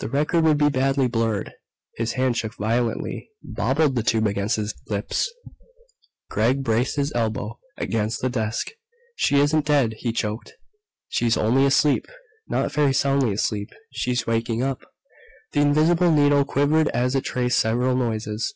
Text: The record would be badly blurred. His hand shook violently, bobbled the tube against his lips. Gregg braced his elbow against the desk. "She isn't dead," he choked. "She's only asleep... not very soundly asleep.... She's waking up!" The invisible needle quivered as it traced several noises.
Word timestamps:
The 0.00 0.10
record 0.10 0.44
would 0.44 0.58
be 0.58 0.68
badly 0.68 1.08
blurred. 1.08 1.54
His 1.96 2.12
hand 2.12 2.36
shook 2.36 2.52
violently, 2.56 3.30
bobbled 3.42 3.94
the 3.96 4.02
tube 4.02 4.26
against 4.26 4.56
his 4.56 4.74
lips. 4.88 5.32
Gregg 6.28 6.62
braced 6.62 6.96
his 6.96 7.14
elbow 7.14 7.58
against 7.78 8.20
the 8.20 8.28
desk. 8.28 8.72
"She 9.16 9.38
isn't 9.40 9.64
dead," 9.64 9.94
he 10.00 10.12
choked. 10.12 10.52
"She's 11.08 11.38
only 11.38 11.64
asleep... 11.64 12.08
not 12.46 12.72
very 12.72 12.92
soundly 12.92 13.32
asleep.... 13.32 13.70
She's 13.90 14.26
waking 14.26 14.62
up!" 14.62 14.82
The 15.52 15.60
invisible 15.60 16.10
needle 16.12 16.44
quivered 16.44 16.88
as 16.88 17.14
it 17.14 17.22
traced 17.24 17.58
several 17.58 17.96
noises. 17.96 18.52